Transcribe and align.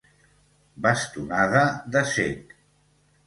Bastonada 0.85 1.61
de 1.97 2.03
cec. 2.13 2.57